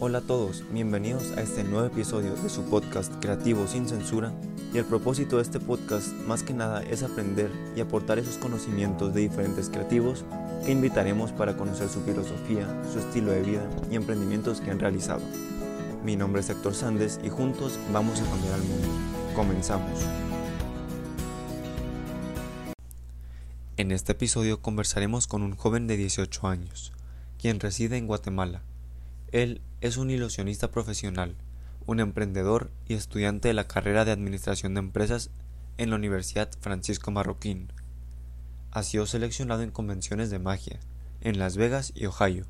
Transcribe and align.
Hola 0.00 0.18
a 0.18 0.20
todos, 0.20 0.62
bienvenidos 0.70 1.32
a 1.32 1.42
este 1.42 1.64
nuevo 1.64 1.84
episodio 1.84 2.36
de 2.36 2.48
su 2.48 2.62
podcast 2.70 3.12
Creativo 3.20 3.66
sin 3.66 3.88
Censura 3.88 4.32
y 4.72 4.78
el 4.78 4.84
propósito 4.84 5.36
de 5.36 5.42
este 5.42 5.58
podcast 5.58 6.12
más 6.24 6.44
que 6.44 6.54
nada 6.54 6.84
es 6.84 7.02
aprender 7.02 7.50
y 7.74 7.80
aportar 7.80 8.20
esos 8.20 8.36
conocimientos 8.36 9.12
de 9.12 9.22
diferentes 9.22 9.68
creativos 9.68 10.24
que 10.64 10.70
invitaremos 10.70 11.32
para 11.32 11.56
conocer 11.56 11.88
su 11.88 12.00
filosofía, 12.02 12.64
su 12.92 13.00
estilo 13.00 13.32
de 13.32 13.42
vida 13.42 13.68
y 13.90 13.96
emprendimientos 13.96 14.60
que 14.60 14.70
han 14.70 14.78
realizado. 14.78 15.22
Mi 16.04 16.14
nombre 16.14 16.42
es 16.42 16.50
Héctor 16.50 16.76
Sandes 16.76 17.18
y 17.24 17.28
juntos 17.28 17.76
vamos 17.92 18.20
a 18.20 18.24
cambiar 18.30 18.54
al 18.54 18.62
mundo. 18.62 18.88
Comenzamos. 19.34 20.00
En 23.76 23.90
este 23.90 24.12
episodio 24.12 24.62
conversaremos 24.62 25.26
con 25.26 25.42
un 25.42 25.56
joven 25.56 25.88
de 25.88 25.96
18 25.96 26.46
años, 26.46 26.92
quien 27.36 27.58
reside 27.58 27.96
en 27.96 28.06
Guatemala 28.06 28.62
él 29.32 29.60
es 29.80 29.96
un 29.96 30.10
ilusionista 30.10 30.72
profesional, 30.72 31.36
un 31.86 32.00
emprendedor 32.00 32.72
y 32.88 32.94
estudiante 32.94 33.46
de 33.46 33.54
la 33.54 33.68
carrera 33.68 34.04
de 34.04 34.10
Administración 34.10 34.74
de 34.74 34.80
Empresas 34.80 35.30
en 35.76 35.90
la 35.90 35.96
Universidad 35.96 36.50
Francisco 36.60 37.12
Marroquín. 37.12 37.72
Ha 38.72 38.82
sido 38.82 39.06
seleccionado 39.06 39.62
en 39.62 39.70
convenciones 39.70 40.30
de 40.30 40.40
magia 40.40 40.80
en 41.20 41.38
Las 41.38 41.56
Vegas 41.56 41.92
y 41.94 42.06
Ohio, 42.06 42.46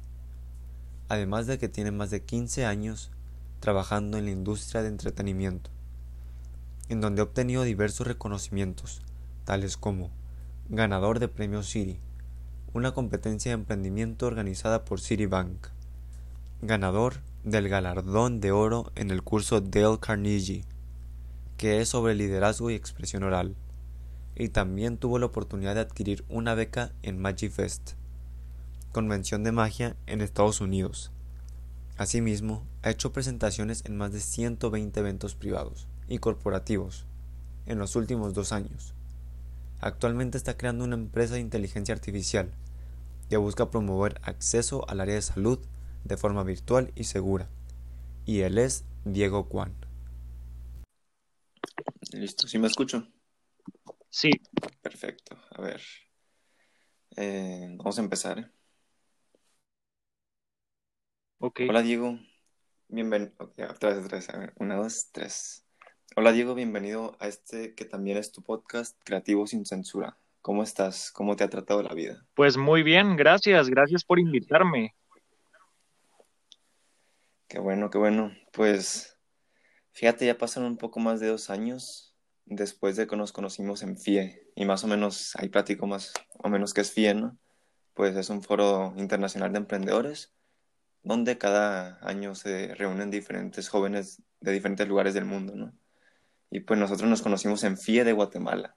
además 1.08 1.46
de 1.46 1.58
que 1.58 1.68
tiene 1.68 1.90
más 1.90 2.10
de 2.10 2.22
15 2.22 2.64
años 2.64 3.10
trabajando 3.60 4.16
en 4.16 4.24
la 4.24 4.30
industria 4.30 4.80
de 4.80 4.88
entretenimiento, 4.88 5.70
en 6.88 7.02
donde 7.02 7.20
ha 7.20 7.24
obtenido 7.24 7.62
diversos 7.62 8.06
reconocimientos, 8.06 9.02
tales 9.44 9.76
como 9.76 10.10
ganador 10.70 11.18
de 11.18 11.28
Premio 11.28 11.62
City, 11.62 12.00
una 12.72 12.92
competencia 12.92 13.50
de 13.50 13.54
emprendimiento 13.54 14.26
organizada 14.26 14.86
por 14.86 15.00
Citibank, 15.00 15.68
ganador 16.60 17.20
del 17.44 17.68
galardón 17.68 18.40
de 18.40 18.50
oro 18.50 18.90
en 18.96 19.12
el 19.12 19.22
curso 19.22 19.60
Dale 19.60 20.00
Carnegie, 20.00 20.64
que 21.56 21.80
es 21.80 21.90
sobre 21.90 22.16
liderazgo 22.16 22.70
y 22.70 22.74
expresión 22.74 23.22
oral, 23.22 23.54
y 24.34 24.48
también 24.48 24.98
tuvo 24.98 25.20
la 25.20 25.26
oportunidad 25.26 25.76
de 25.76 25.82
adquirir 25.82 26.24
una 26.28 26.54
beca 26.54 26.92
en 27.02 27.20
MagiFest, 27.20 27.92
convención 28.90 29.44
de 29.44 29.52
magia 29.52 29.96
en 30.06 30.20
Estados 30.20 30.60
Unidos. 30.60 31.12
Asimismo, 31.96 32.64
ha 32.82 32.90
hecho 32.90 33.12
presentaciones 33.12 33.84
en 33.84 33.96
más 33.96 34.12
de 34.12 34.20
120 34.20 34.98
eventos 34.98 35.36
privados 35.36 35.86
y 36.08 36.18
corporativos 36.18 37.06
en 37.66 37.78
los 37.78 37.94
últimos 37.94 38.34
dos 38.34 38.52
años. 38.52 38.94
Actualmente 39.80 40.38
está 40.38 40.56
creando 40.56 40.84
una 40.84 40.96
empresa 40.96 41.34
de 41.34 41.40
inteligencia 41.40 41.94
artificial 41.94 42.50
que 43.30 43.36
busca 43.36 43.70
promover 43.70 44.20
acceso 44.24 44.88
al 44.88 45.00
área 45.00 45.14
de 45.14 45.22
salud 45.22 45.60
de 46.04 46.16
forma 46.16 46.44
virtual 46.44 46.92
y 46.94 47.04
segura. 47.04 47.48
Y 48.24 48.40
él 48.40 48.58
es 48.58 48.84
Diego 49.04 49.44
Juan. 49.44 49.74
Listo, 52.12 52.48
¿sí 52.48 52.58
me 52.58 52.66
escucho? 52.66 53.06
Sí. 54.08 54.30
Perfecto, 54.82 55.36
a 55.50 55.62
ver. 55.62 55.82
Eh, 57.16 57.74
vamos 57.76 57.98
a 57.98 58.02
empezar. 58.02 58.50
Hola 61.40 61.82
Diego, 61.82 62.18
bienvenido. 62.88 63.32
otra 63.38 63.90
vez, 63.90 64.04
otra 64.04 64.18
vez. 64.18 64.28
A 64.30 64.38
ver, 64.38 64.54
una, 64.56 64.76
dos, 64.76 65.10
tres. 65.12 65.64
Hola 66.16 66.32
Diego, 66.32 66.54
bienvenido 66.54 67.16
a 67.20 67.28
este 67.28 67.74
que 67.74 67.84
también 67.84 68.16
es 68.16 68.32
tu 68.32 68.42
podcast 68.42 68.98
Creativo 69.04 69.46
sin 69.46 69.64
Censura. 69.64 70.18
¿Cómo 70.42 70.62
estás? 70.62 71.12
¿Cómo 71.12 71.36
te 71.36 71.44
ha 71.44 71.48
tratado 71.48 71.82
la 71.82 71.94
vida? 71.94 72.26
Pues 72.34 72.56
muy 72.56 72.82
bien, 72.82 73.16
gracias, 73.16 73.68
gracias 73.68 74.04
por 74.04 74.18
invitarme. 74.18 74.94
Qué 77.48 77.58
bueno, 77.58 77.88
qué 77.88 77.96
bueno. 77.96 78.30
Pues 78.52 79.18
fíjate, 79.92 80.26
ya 80.26 80.36
pasaron 80.36 80.70
un 80.70 80.76
poco 80.76 81.00
más 81.00 81.18
de 81.18 81.28
dos 81.28 81.48
años 81.48 82.14
después 82.44 82.96
de 82.96 83.06
que 83.06 83.16
nos 83.16 83.32
conocimos 83.32 83.82
en 83.82 83.96
FIE 83.96 84.50
y 84.54 84.66
más 84.66 84.84
o 84.84 84.86
menos 84.86 85.34
ahí 85.36 85.48
platico 85.48 85.86
más 85.86 86.12
o 86.38 86.48
menos 86.50 86.74
que 86.74 86.82
es 86.82 86.92
FIE, 86.92 87.14
¿no? 87.14 87.38
Pues 87.94 88.16
es 88.16 88.28
un 88.28 88.42
foro 88.42 88.92
internacional 88.96 89.52
de 89.52 89.58
emprendedores 89.58 90.34
donde 91.02 91.38
cada 91.38 91.98
año 92.06 92.34
se 92.34 92.74
reúnen 92.74 93.10
diferentes 93.10 93.68
jóvenes 93.70 94.22
de 94.40 94.52
diferentes 94.52 94.86
lugares 94.86 95.14
del 95.14 95.24
mundo, 95.24 95.54
¿no? 95.56 95.72
Y 96.50 96.60
pues 96.60 96.78
nosotros 96.78 97.08
nos 97.08 97.22
conocimos 97.22 97.64
en 97.64 97.78
FIE 97.78 98.04
de 98.04 98.12
Guatemala. 98.12 98.76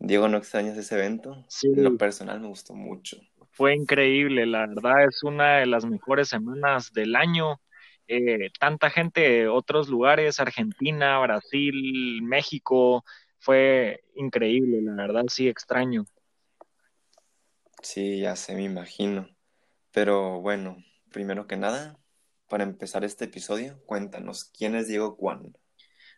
Diego, 0.00 0.28
¿no 0.28 0.38
extrañas 0.38 0.76
ese 0.76 0.96
evento? 0.96 1.44
Sí. 1.48 1.68
En 1.68 1.84
lo 1.84 1.96
personal 1.96 2.40
me 2.40 2.48
gustó 2.48 2.74
mucho. 2.74 3.18
Fue 3.50 3.74
increíble, 3.74 4.46
la 4.46 4.66
verdad 4.66 5.04
es 5.08 5.22
una 5.22 5.58
de 5.58 5.66
las 5.66 5.84
mejores 5.84 6.28
semanas 6.28 6.92
del 6.92 7.14
año 7.14 7.60
eh, 8.08 8.50
tanta 8.58 8.90
gente 8.90 9.20
de 9.20 9.48
otros 9.48 9.88
lugares, 9.88 10.40
Argentina, 10.40 11.18
Brasil, 11.20 12.22
México, 12.22 13.04
fue 13.38 14.02
increíble, 14.14 14.80
la 14.82 14.94
verdad 14.94 15.24
sí 15.28 15.48
extraño. 15.48 16.04
Sí, 17.82 18.20
ya 18.20 18.36
sé, 18.36 18.54
me 18.54 18.64
imagino. 18.64 19.28
Pero 19.92 20.40
bueno, 20.40 20.76
primero 21.12 21.46
que 21.46 21.56
nada, 21.56 21.98
para 22.48 22.64
empezar 22.64 23.04
este 23.04 23.26
episodio, 23.26 23.80
cuéntanos, 23.86 24.44
¿quién 24.56 24.74
es 24.74 24.88
Diego 24.88 25.16
Juan? 25.16 25.54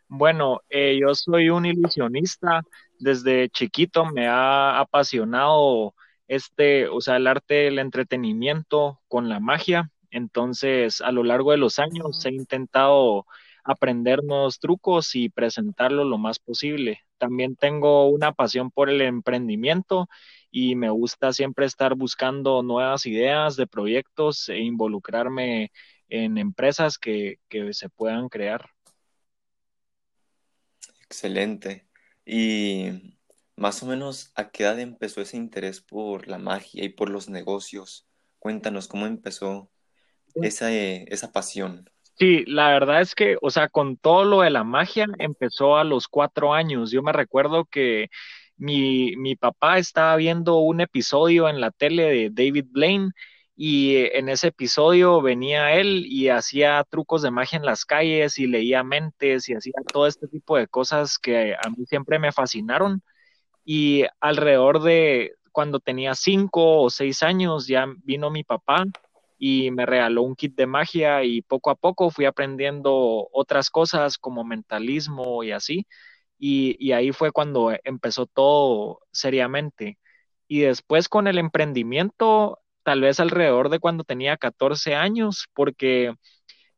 Bueno, 0.07 0.61
eh, 0.69 0.97
yo 0.99 1.13
soy 1.15 1.49
un 1.49 1.65
ilusionista. 1.65 2.61
Desde 2.99 3.49
chiquito 3.49 4.05
me 4.05 4.27
ha 4.27 4.79
apasionado 4.79 5.93
este, 6.27 6.87
o 6.87 7.01
sea, 7.01 7.17
el 7.17 7.27
arte 7.27 7.55
del 7.55 7.79
entretenimiento 7.79 9.01
con 9.07 9.29
la 9.29 9.39
magia. 9.39 9.91
Entonces, 10.11 11.01
a 11.01 11.11
lo 11.11 11.23
largo 11.23 11.51
de 11.51 11.57
los 11.57 11.79
años 11.79 12.25
he 12.25 12.31
intentado 12.31 13.25
aprender 13.63 14.23
nuevos 14.23 14.59
trucos 14.59 15.15
y 15.15 15.29
presentarlo 15.29 16.05
lo 16.05 16.17
más 16.17 16.39
posible. 16.39 17.01
También 17.17 17.55
tengo 17.55 18.07
una 18.09 18.31
pasión 18.33 18.71
por 18.71 18.89
el 18.89 19.01
emprendimiento 19.01 20.07
y 20.51 20.75
me 20.75 20.89
gusta 20.89 21.33
siempre 21.33 21.65
estar 21.65 21.95
buscando 21.95 22.63
nuevas 22.63 23.05
ideas 23.05 23.55
de 23.57 23.67
proyectos 23.67 24.47
e 24.49 24.59
involucrarme 24.59 25.71
en 26.09 26.37
empresas 26.37 26.97
que, 26.97 27.39
que 27.49 27.73
se 27.73 27.89
puedan 27.89 28.29
crear. 28.29 28.69
Excelente. 31.03 31.87
Y 32.25 33.17
más 33.55 33.81
o 33.83 33.85
menos, 33.87 34.31
¿a 34.35 34.51
qué 34.51 34.63
edad 34.63 34.79
empezó 34.79 35.21
ese 35.21 35.37
interés 35.37 35.81
por 35.81 36.27
la 36.27 36.37
magia 36.37 36.83
y 36.83 36.89
por 36.89 37.09
los 37.09 37.29
negocios? 37.29 38.07
Cuéntanos 38.39 38.87
cómo 38.87 39.07
empezó 39.07 39.71
esa, 40.41 40.71
eh, 40.73 41.05
esa 41.09 41.31
pasión. 41.31 41.89
Sí, 42.19 42.45
la 42.47 42.69
verdad 42.69 43.01
es 43.01 43.13
que, 43.13 43.37
o 43.41 43.51
sea, 43.51 43.69
con 43.69 43.95
todo 43.97 44.25
lo 44.25 44.41
de 44.41 44.49
la 44.49 44.63
magia 44.63 45.05
empezó 45.19 45.77
a 45.77 45.83
los 45.83 46.07
cuatro 46.07 46.53
años. 46.53 46.89
Yo 46.91 47.03
me 47.03 47.11
recuerdo 47.13 47.65
que 47.65 48.09
mi, 48.57 49.15
mi 49.17 49.35
papá 49.35 49.77
estaba 49.77 50.15
viendo 50.15 50.57
un 50.57 50.81
episodio 50.81 51.47
en 51.47 51.61
la 51.61 51.69
tele 51.71 52.03
de 52.03 52.29
David 52.31 52.65
Blaine 52.71 53.11
y 53.55 53.97
en 53.97 54.29
ese 54.29 54.47
episodio 54.47 55.21
venía 55.21 55.73
él 55.75 56.05
y 56.07 56.29
hacía 56.29 56.83
trucos 56.89 57.21
de 57.21 57.31
magia 57.31 57.57
en 57.57 57.65
las 57.65 57.85
calles 57.85 58.39
y 58.39 58.47
leía 58.47 58.83
mentes 58.83 59.47
y 59.49 59.53
hacía 59.53 59.73
todo 59.91 60.07
este 60.07 60.27
tipo 60.27 60.57
de 60.57 60.67
cosas 60.67 61.19
que 61.19 61.53
a 61.55 61.69
mí 61.69 61.85
siempre 61.85 62.17
me 62.19 62.31
fascinaron. 62.31 63.03
Y 63.65 64.05
alrededor 64.21 64.81
de 64.81 65.33
cuando 65.51 65.79
tenía 65.79 66.15
cinco 66.15 66.81
o 66.81 66.89
seis 66.89 67.23
años 67.23 67.67
ya 67.67 67.87
vino 68.03 68.31
mi 68.31 68.43
papá 68.43 68.85
y 69.37 69.71
me 69.71 69.85
regaló 69.85 70.23
un 70.23 70.35
kit 70.35 70.55
de 70.55 70.67
magia 70.67 71.23
y 71.23 71.41
poco 71.41 71.69
a 71.69 71.75
poco 71.75 72.09
fui 72.09 72.25
aprendiendo 72.25 73.29
otras 73.31 73.69
cosas 73.69 74.17
como 74.17 74.43
mentalismo 74.43 75.43
y 75.43 75.51
así. 75.51 75.87
Y, 76.39 76.91
ahí 76.91 77.11
fue 77.11 77.31
cuando 77.31 77.73
empezó 77.83 78.25
todo 78.27 79.01
seriamente. 79.11 79.97
Y 80.47 80.61
después 80.61 81.09
con 81.09 81.27
el 81.27 81.37
emprendimiento, 81.39 82.59
tal 82.83 83.01
vez 83.01 83.19
alrededor 83.19 83.69
de 83.69 83.79
cuando 83.79 84.03
tenía 84.03 84.37
14 84.37 84.95
años, 84.95 85.47
porque 85.53 86.13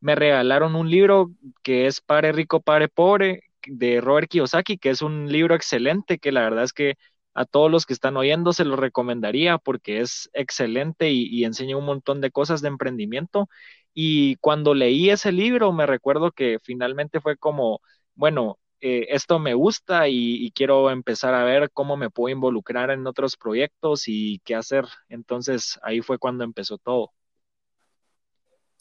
me 0.01 0.15
regalaron 0.15 0.75
un 0.75 0.89
libro 0.89 1.31
que 1.63 1.87
es 1.87 2.01
Pare 2.01 2.31
Rico, 2.31 2.61
Pare 2.61 2.89
Pobre, 2.89 3.43
de 3.67 4.01
Robert 4.01 4.29
Kiyosaki, 4.29 4.77
que 4.77 4.89
es 4.89 5.01
un 5.01 5.31
libro 5.31 5.55
excelente, 5.55 6.19
que 6.19 6.31
la 6.31 6.41
verdad 6.43 6.63
es 6.63 6.73
que 6.73 6.95
a 7.39 7.45
todos 7.45 7.71
los 7.71 7.85
que 7.85 7.93
están 7.93 8.17
oyendo 8.17 8.51
se 8.51 8.65
lo 8.65 8.75
recomendaría 8.75 9.57
porque 9.57 10.01
es 10.01 10.29
excelente 10.33 11.09
y, 11.09 11.45
enseña 11.45 11.77
un 11.77 11.85
montón 11.85 12.19
de 12.19 12.31
cosas 12.31 12.61
de 12.61 12.67
emprendimiento. 12.67 13.47
Y 13.93 14.35
cuando 14.41 14.73
leí 14.73 15.09
ese 15.09 15.31
libro 15.31 15.71
me 15.71 15.85
recuerdo 15.85 16.33
que 16.33 16.57
finalmente 16.61 17.21
fue 17.21 17.37
como, 17.37 17.79
bueno, 18.13 18.59
eh, 18.81 19.07
esto 19.11 19.39
me 19.39 19.53
gusta 19.53 20.09
y, 20.09 20.51
quiero 20.51 20.89
empezar 20.91 21.33
a 21.33 21.45
ver 21.45 21.71
cómo 21.71 21.95
me 21.95 22.09
puedo 22.09 22.35
involucrar 22.35 22.91
en 22.91 23.07
otros 23.07 23.37
proyectos 23.37 24.09
y 24.09 24.39
qué 24.43 24.55
hacer. 24.55 24.83
Entonces 25.07 25.79
ahí 25.81 26.01
fue 26.01 26.17
cuando 26.17 26.43
empezó 26.43 26.77
todo. 26.77 27.13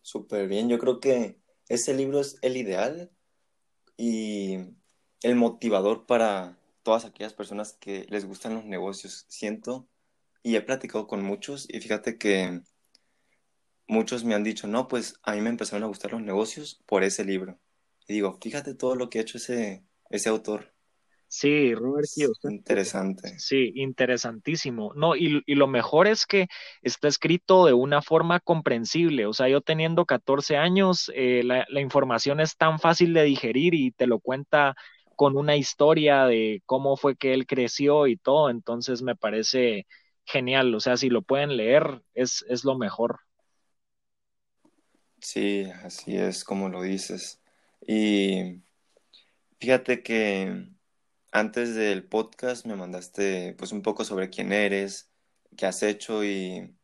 Súper 0.03 0.49
bien, 0.49 0.69
yo 0.69 0.81
creo 0.81 0.99
que 0.99 1.39
ese 1.69 1.95
libro 1.95 2.19
es 2.19 2.37
el 2.43 2.57
ideal 2.57 3.13
y 3.97 4.57
el 5.23 5.37
motivador 5.37 6.07
para 6.07 6.59
todas 6.89 7.05
aquellas 7.05 7.35
personas 7.35 7.75
que 7.75 8.07
les 8.09 8.25
gustan 8.25 8.55
los 8.55 8.65
negocios. 8.65 9.27
Siento 9.29 9.87
y 10.43 10.57
he 10.57 10.63
platicado 10.63 11.07
con 11.07 11.23
muchos 11.23 11.67
y 11.69 11.81
fíjate 11.83 12.17
que 12.17 12.63
muchos 13.87 14.25
me 14.25 14.35
han 14.35 14.43
dicho, 14.43 14.67
no, 14.67 14.89
pues 14.89 15.21
a 15.23 15.35
mí 15.35 15.43
me 15.43 15.51
empezaron 15.51 15.83
a 15.83 15.89
gustar 15.89 16.13
los 16.13 16.23
negocios 16.23 16.83
por 16.87 17.05
ese 17.05 17.27
libro. 17.27 17.61
Y 18.07 18.15
digo, 18.15 18.39
fíjate 18.41 18.75
todo 18.75 18.95
lo 18.95 19.11
que 19.11 19.19
ha 19.19 19.21
hecho 19.21 19.37
ese, 19.37 19.85
ese 20.09 20.31
autor. 20.31 20.73
Sí, 21.27 21.75
Robert 21.75 22.09
Kiyosaki. 22.11 22.55
Interesante. 22.55 23.39
Sí, 23.39 23.71
interesantísimo. 23.75 24.95
No, 24.95 25.15
y, 25.15 25.43
y, 25.45 25.57
lo 25.57 25.67
mejor 25.67 26.07
es 26.07 26.25
que 26.25 26.47
está 26.81 27.09
escrito 27.09 27.67
de 27.67 27.75
una 27.75 28.01
forma 28.01 28.41
comprensible. 28.41 29.27
O 29.27 29.35
sea, 29.35 29.47
yo 29.51 29.61
teniendo 29.61 30.07
14 30.07 30.57
años, 30.57 31.13
eh, 31.15 31.43
la, 31.45 31.67
la, 31.69 31.83
información 31.83 32.41
es 32.41 32.57
tan 32.57 32.79
fácil 32.79 33.13
de 33.13 33.25
digerir 33.25 33.75
y 33.75 33.91
te 33.91 34.07
lo 34.07 34.21
cuenta 34.21 34.75
con 35.19 35.37
una 35.37 35.57
historia 35.57 36.27
de 36.27 36.63
cómo 36.67 36.97
fue 36.97 37.17
que 37.17 37.35
él 37.35 37.47
creció 37.49 38.07
y 38.07 38.17
todo. 38.17 38.51
Entonces 38.51 39.03
me 39.03 39.17
parece 39.17 39.89
genial. 40.25 40.75
O 40.77 40.81
sea, 40.81 40.97
si 40.97 41.11
lo 41.11 41.23
pueden 41.23 41.57
leer, 41.59 42.03
es, 42.15 42.47
es 42.49 42.65
lo 42.65 42.79
mejor. 42.79 43.21
Sí, 45.21 45.65
así 45.85 46.17
es 46.17 46.45
como 46.45 46.69
lo 46.69 46.83
dices. 46.83 47.43
Y 47.87 48.63
fíjate 49.61 50.03
que 50.03 50.69
antes 51.33 51.75
del 51.75 52.09
podcast 52.09 52.67
me 52.67 52.77
mandaste 52.77 53.55
pues 53.59 53.73
un 53.73 53.83
poco 53.83 54.05
sobre 54.05 54.31
quién 54.31 54.53
eres, 54.53 55.13
qué 55.57 55.67
has 55.67 55.83
hecho 55.83 56.25
y 56.25 56.77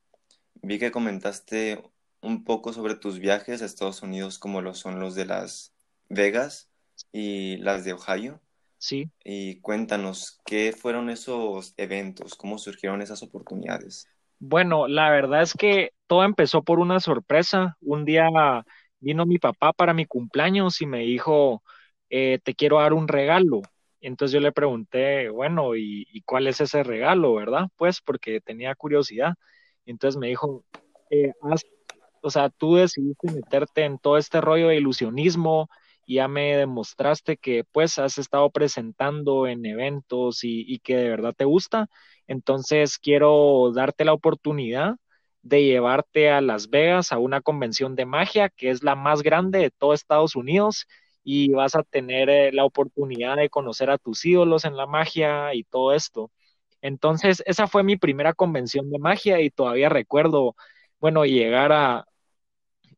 vi 0.63 0.79
que 0.81 0.93
comentaste 0.93 1.83
un 2.23 2.45
poco 2.45 2.73
sobre 2.73 2.97
tus 2.97 3.21
viajes 3.21 3.63
a 3.63 3.67
Estados 3.67 4.03
Unidos 4.03 4.39
como 4.41 4.63
lo 4.63 4.75
son 4.75 5.01
los 5.01 5.15
de 5.15 5.27
Las 5.27 5.75
Vegas 6.11 6.71
y 7.12 7.56
las 7.58 7.85
de 7.85 7.93
Ohio. 7.93 8.41
Sí. 8.79 9.11
Y 9.25 9.61
cuéntanos, 9.61 10.41
¿qué 10.44 10.73
fueron 10.73 11.11
esos 11.11 11.75
eventos? 11.76 12.35
¿Cómo 12.35 12.58
surgieron 12.58 13.00
esas 13.02 13.23
oportunidades? 13.23 14.06
Bueno, 14.38 14.88
la 14.88 15.11
verdad 15.11 15.43
es 15.43 15.55
que 15.55 15.93
todo 16.06 16.25
empezó 16.25 16.62
por 16.62 16.79
una 16.79 17.00
sorpresa. 17.00 17.76
Un 17.81 18.05
día 18.05 18.29
vino 19.00 19.26
mi 19.26 19.38
papá 19.38 19.73
para 19.73 19.94
mi 19.94 20.05
cumpleaños 20.06 20.81
y 20.82 20.87
me 20.87 21.00
dijo, 21.00 21.62
eh, 22.11 22.38
te 22.43 22.55
quiero 22.55 22.79
dar 22.79 22.93
un 22.93 23.08
regalo. 23.08 23.62
Entonces 24.00 24.35
yo 24.35 24.40
le 24.40 24.52
pregunté, 24.52 25.31
bueno, 25.31 25.76
¿y, 25.76 26.06
¿y, 26.12 26.20
cuál 26.23 26.47
es 26.47 26.61
ese 26.61 26.82
regalo, 26.82 27.35
verdad? 27.35 27.69
Pues 27.76 28.02
porque 28.02 28.40
tenía 28.40 28.75
curiosidad. 28.75 29.35
Entonces 29.87 30.19
me 30.19 30.29
dijo, 30.29 30.64
eh, 31.11 31.32
haz, 31.43 31.62
o 32.20 32.31
sea, 32.31 32.50
tú 32.50 32.76
decidiste 32.76 33.31
meterte 33.32 33.85
en 33.85 33.99
todo 33.99 34.19
este 34.19 34.40
rollo 34.40 34.69
de 34.69 34.76
ilusionismo 34.76 35.69
ya 36.06 36.29
me 36.29 36.56
demostraste 36.56 37.37
que 37.37 37.65
pues 37.65 37.99
has 37.99 38.19
estado 38.19 38.51
presentando 38.51 39.47
en 39.47 39.65
eventos 39.67 40.41
y, 40.43 40.79
que 40.81 40.97
de 40.97 41.09
verdad 41.09 41.35
te 41.37 41.45
gusta. 41.45 41.89
Entonces 42.27 42.99
quiero 42.99 43.73
darte 43.75 44.05
la 44.05 44.12
oportunidad 44.12 44.97
de 45.43 45.65
llevarte 45.65 46.31
a 46.31 46.41
Las 46.41 46.71
Vegas 46.71 47.12
a 47.12 47.19
una 47.19 47.41
convención 47.43 47.97
de 47.97 48.06
magia 48.06 48.49
que 48.51 48.71
es 48.71 48.83
la 48.83 48.95
más 48.97 49.23
grande 49.23 49.59
de 49.59 49.71
todo 49.71 49.93
Estados 49.95 50.37
Unidos 50.37 50.87
y 51.23 51.51
vas 51.51 51.75
a 51.75 51.83
tener 51.83 52.31
eh, 52.31 52.53
la 52.53 52.65
oportunidad 52.65 53.37
de 53.37 53.50
conocer 53.50 53.91
a 53.91 53.99
tus 53.99 54.25
ídolos 54.25 54.65
en 54.65 54.77
la 54.77 54.87
magia 54.87 55.55
y 55.55 55.65
todo 55.65 55.93
esto. 55.95 56.31
Entonces, 56.83 57.43
esa 57.47 57.67
fue 57.67 57.83
mi 57.83 57.97
primera 57.97 58.35
convención 58.35 58.91
de 58.91 58.99
magia 58.99 59.41
y 59.41 59.50
todavía 59.50 59.89
recuerdo, 59.89 60.55
bueno, 61.00 61.25
llegar 61.25 61.73
a, 61.73 62.07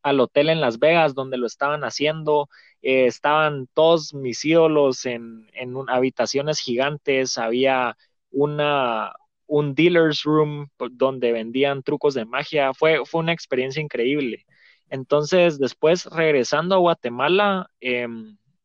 al 0.08 0.20
hotel 0.20 0.48
en 0.50 0.60
Las 0.60 0.78
Vegas 0.78 1.14
donde 1.14 1.38
lo 1.38 1.46
estaban 1.46 1.84
haciendo, 1.84 2.48
eh, 2.82 3.06
estaban 3.06 3.68
todos 3.74 4.14
mis 4.14 4.44
ídolos 4.44 5.06
en, 5.06 5.48
en 5.54 5.74
habitaciones 5.88 6.60
gigantes, 6.60 7.38
había 7.38 7.96
una, 8.30 9.12
un 9.46 9.74
dealer's 9.74 10.22
room 10.24 10.68
donde 10.92 11.32
vendían 11.32 11.82
trucos 11.82 12.14
de 12.14 12.24
magia, 12.26 12.72
fue, 12.74 13.04
fue 13.06 13.20
una 13.20 13.32
experiencia 13.32 13.82
increíble. 13.82 14.44
Entonces, 14.88 15.58
después, 15.58 16.06
regresando 16.06 16.74
a 16.76 16.78
Guatemala, 16.78 17.70
eh, 17.80 18.06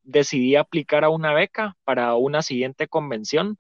decidí 0.03 0.55
aplicar 0.55 1.03
a 1.03 1.09
una 1.09 1.33
beca 1.33 1.77
para 1.83 2.15
una 2.15 2.41
siguiente 2.41 2.87
convención 2.87 3.57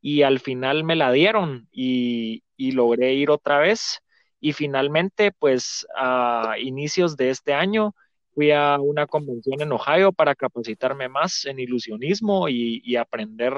y 0.00 0.22
al 0.22 0.40
final 0.40 0.84
me 0.84 0.96
la 0.96 1.12
dieron 1.12 1.68
y, 1.72 2.44
y 2.56 2.72
logré 2.72 3.14
ir 3.14 3.30
otra 3.30 3.58
vez. 3.58 4.00
Y 4.40 4.52
finalmente, 4.52 5.32
pues 5.32 5.86
a 5.96 6.54
inicios 6.60 7.16
de 7.16 7.30
este 7.30 7.54
año, 7.54 7.94
fui 8.34 8.52
a 8.52 8.78
una 8.78 9.06
convención 9.06 9.60
en 9.60 9.72
Ohio 9.72 10.12
para 10.12 10.34
capacitarme 10.34 11.08
más 11.08 11.44
en 11.44 11.58
ilusionismo 11.58 12.48
y, 12.48 12.96
aprender 12.96 13.54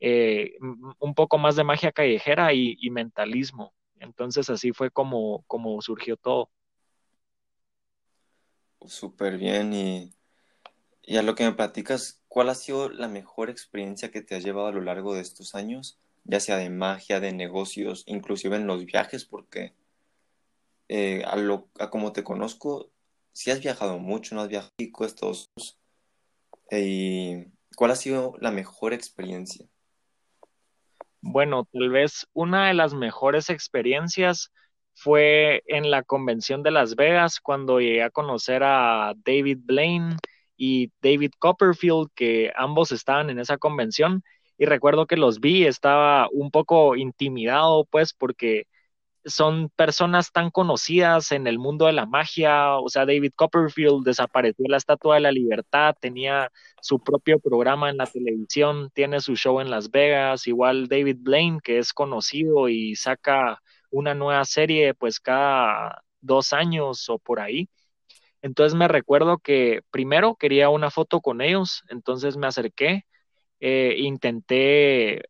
eh, 0.00 0.54
un 0.98 1.14
poco 1.14 1.38
más 1.38 1.56
de 1.56 1.64
magia 1.64 1.92
callejera 1.92 2.52
y, 2.52 2.76
y 2.80 2.90
mentalismo. 2.90 3.74
Entonces 3.98 4.50
así 4.50 4.72
fue 4.72 4.90
como, 4.90 5.44
como 5.46 5.80
surgió 5.80 6.16
todo. 6.16 6.50
Súper 8.86 9.38
bien. 9.38 9.72
Y, 9.72 10.14
y 11.02 11.16
a 11.16 11.22
lo 11.22 11.34
que 11.34 11.44
me 11.44 11.52
platicas, 11.52 12.20
¿cuál 12.28 12.48
ha 12.48 12.54
sido 12.54 12.88
la 12.90 13.08
mejor 13.08 13.50
experiencia 13.50 14.10
que 14.10 14.22
te 14.22 14.34
has 14.34 14.44
llevado 14.44 14.68
a 14.68 14.72
lo 14.72 14.80
largo 14.80 15.14
de 15.14 15.22
estos 15.22 15.54
años? 15.54 15.98
Ya 16.24 16.40
sea 16.40 16.56
de 16.56 16.70
magia, 16.70 17.20
de 17.20 17.32
negocios, 17.32 18.04
inclusive 18.06 18.56
en 18.56 18.66
los 18.66 18.84
viajes, 18.86 19.24
porque 19.24 19.74
eh, 20.88 21.22
a, 21.26 21.36
lo, 21.36 21.68
a 21.78 21.90
como 21.90 22.12
te 22.12 22.24
conozco, 22.24 22.90
si 23.32 23.50
has 23.50 23.60
viajado 23.60 23.98
mucho, 23.98 24.34
no 24.34 24.42
has 24.42 24.48
viajado 24.48 24.72
estos 25.00 25.50
¿Y 26.70 27.44
cuál 27.76 27.90
ha 27.90 27.96
sido 27.96 28.34
la 28.40 28.50
mejor 28.50 28.92
experiencia? 28.92 29.66
Bueno, 31.20 31.66
tal 31.72 31.90
vez 31.90 32.26
una 32.32 32.68
de 32.68 32.74
las 32.74 32.94
mejores 32.94 33.50
experiencias 33.50 34.52
fue 34.94 35.62
en 35.66 35.90
la 35.90 36.02
convención 36.02 36.62
de 36.62 36.70
Las 36.70 36.96
Vegas 36.96 37.40
cuando 37.40 37.80
llegué 37.80 38.02
a 38.02 38.10
conocer 38.10 38.62
a 38.62 39.14
David 39.24 39.58
Blaine 39.62 40.16
y 40.56 40.92
David 41.02 41.32
Copperfield, 41.38 42.08
que 42.14 42.52
ambos 42.54 42.92
estaban 42.92 43.30
en 43.30 43.38
esa 43.38 43.58
convención. 43.58 44.22
Y 44.56 44.66
recuerdo 44.66 45.06
que 45.06 45.16
los 45.16 45.40
vi, 45.40 45.66
estaba 45.66 46.28
un 46.30 46.50
poco 46.50 46.94
intimidado, 46.94 47.86
pues, 47.90 48.12
porque 48.12 48.66
son 49.24 49.70
personas 49.70 50.32
tan 50.32 50.50
conocidas 50.50 51.32
en 51.32 51.46
el 51.46 51.58
mundo 51.58 51.86
de 51.86 51.92
la 51.92 52.06
magia, 52.06 52.76
o 52.78 52.88
sea, 52.88 53.06
David 53.06 53.32
Copperfield 53.34 54.04
desapareció 54.04 54.66
la 54.68 54.76
Estatua 54.76 55.16
de 55.16 55.22
la 55.22 55.32
Libertad, 55.32 55.94
tenía 55.98 56.50
su 56.82 57.00
propio 57.00 57.38
programa 57.38 57.90
en 57.90 57.96
la 57.96 58.06
televisión, 58.06 58.90
tiene 58.92 59.20
su 59.20 59.36
show 59.36 59.60
en 59.60 59.70
Las 59.70 59.90
Vegas, 59.90 60.46
igual 60.46 60.88
David 60.88 61.18
Blaine, 61.20 61.60
que 61.62 61.78
es 61.78 61.92
conocido 61.92 62.68
y 62.68 62.96
saca 62.96 63.60
una 63.90 64.14
nueva 64.14 64.44
serie 64.44 64.94
pues 64.94 65.20
cada 65.20 66.02
dos 66.20 66.52
años 66.52 67.08
o 67.08 67.18
por 67.18 67.40
ahí. 67.40 67.68
Entonces 68.42 68.74
me 68.76 68.88
recuerdo 68.88 69.38
que 69.38 69.80
primero 69.90 70.36
quería 70.36 70.68
una 70.68 70.90
foto 70.90 71.20
con 71.20 71.40
ellos, 71.40 71.82
entonces 71.88 72.36
me 72.36 72.46
acerqué, 72.46 73.06
eh, 73.60 73.96
intenté 73.98 75.22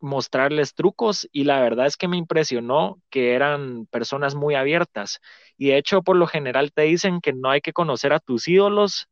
mostrarles 0.00 0.74
trucos 0.74 1.28
y 1.32 1.44
la 1.44 1.60
verdad 1.60 1.86
es 1.86 1.96
que 1.96 2.08
me 2.08 2.16
impresionó 2.16 3.00
que 3.10 3.34
eran 3.34 3.86
personas 3.86 4.34
muy 4.34 4.54
abiertas. 4.54 5.20
Y 5.56 5.68
de 5.68 5.78
hecho 5.78 6.02
por 6.02 6.16
lo 6.16 6.26
general 6.26 6.72
te 6.72 6.82
dicen 6.82 7.20
que 7.20 7.32
no 7.32 7.50
hay 7.50 7.60
que 7.60 7.72
conocer 7.72 8.12
a 8.12 8.20
tus 8.20 8.48
ídolos 8.48 9.08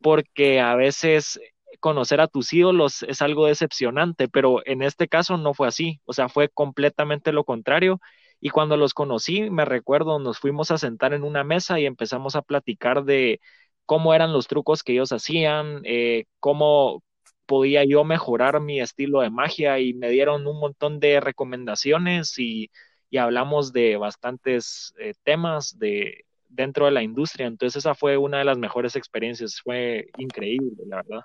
porque 0.00 0.60
a 0.60 0.74
veces 0.76 1.40
conocer 1.80 2.20
a 2.20 2.28
tus 2.28 2.52
ídolos 2.52 3.02
es 3.04 3.22
algo 3.22 3.46
decepcionante, 3.46 4.28
pero 4.28 4.60
en 4.66 4.82
este 4.82 5.08
caso 5.08 5.36
no 5.36 5.54
fue 5.54 5.68
así, 5.68 6.00
o 6.04 6.12
sea, 6.12 6.28
fue 6.28 6.48
completamente 6.48 7.32
lo 7.32 7.44
contrario. 7.44 8.00
Y 8.40 8.50
cuando 8.50 8.76
los 8.76 8.94
conocí, 8.94 9.50
me 9.50 9.64
recuerdo, 9.64 10.18
nos 10.18 10.38
fuimos 10.38 10.70
a 10.70 10.78
sentar 10.78 11.12
en 11.14 11.22
una 11.24 11.44
mesa 11.44 11.78
y 11.80 11.86
empezamos 11.86 12.36
a 12.36 12.42
platicar 12.42 13.04
de 13.04 13.40
cómo 13.86 14.14
eran 14.14 14.32
los 14.32 14.48
trucos 14.48 14.82
que 14.82 14.92
ellos 14.92 15.12
hacían, 15.12 15.82
eh, 15.84 16.24
cómo, 16.40 17.02
podía 17.46 17.84
yo 17.84 18.04
mejorar 18.04 18.60
mi 18.60 18.80
estilo 18.80 19.20
de 19.20 19.30
magia 19.30 19.78
y 19.78 19.94
me 19.94 20.10
dieron 20.10 20.46
un 20.46 20.58
montón 20.58 21.00
de 21.00 21.20
recomendaciones 21.20 22.38
y, 22.38 22.70
y 23.10 23.18
hablamos 23.18 23.72
de 23.72 23.96
bastantes 23.96 24.94
eh, 24.98 25.14
temas 25.22 25.78
de 25.78 26.24
dentro 26.48 26.86
de 26.86 26.92
la 26.92 27.02
industria. 27.02 27.46
Entonces 27.46 27.80
esa 27.80 27.94
fue 27.94 28.16
una 28.16 28.38
de 28.38 28.44
las 28.44 28.58
mejores 28.58 28.96
experiencias, 28.96 29.60
fue 29.62 30.08
increíble, 30.18 30.82
la 30.86 30.96
verdad. 30.96 31.20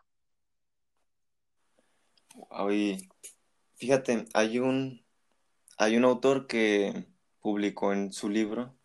Oye, 2.49 3.09
fíjate, 3.75 4.25
hay 4.33 4.59
un, 4.59 5.03
hay 5.77 5.97
un 5.97 6.05
autor 6.05 6.47
que 6.47 7.07
publicó 7.41 7.93
en 7.93 8.11
su 8.11 8.29
libro, 8.29 8.75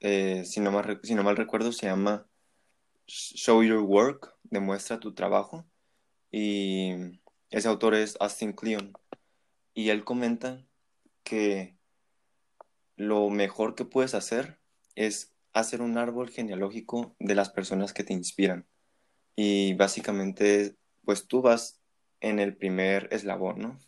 eh, 0.00 0.44
si, 0.44 0.60
no 0.60 0.72
mal, 0.72 1.00
si 1.02 1.14
no 1.14 1.22
mal 1.22 1.36
recuerdo, 1.36 1.72
se 1.72 1.86
llama 1.86 2.26
Show 3.06 3.62
Your 3.62 3.80
Work, 3.80 4.34
demuestra 4.42 4.98
tu 4.98 5.14
trabajo 5.14 5.64
y 6.32 6.94
ese 7.50 7.68
autor 7.68 7.94
es 7.94 8.16
Austin 8.20 8.52
Kleon. 8.54 8.92
Y 9.74 9.90
él 9.90 10.04
comenta 10.04 10.66
que 11.24 11.76
lo 12.96 13.30
mejor 13.30 13.74
que 13.74 13.84
puedes 13.84 14.14
hacer 14.14 14.58
es 14.94 15.34
hacer 15.52 15.82
un 15.82 15.98
árbol 15.98 16.30
genealógico 16.30 17.14
de 17.20 17.34
las 17.34 17.50
personas 17.50 17.92
que 17.92 18.04
te 18.04 18.14
inspiran. 18.14 18.66
Y 19.36 19.74
básicamente, 19.74 20.76
pues 21.04 21.26
tú 21.28 21.42
vas 21.42 21.80
en 22.20 22.38
el 22.38 22.56
primer 22.56 23.08
eslabón, 23.12 23.58
¿no? 23.60 23.78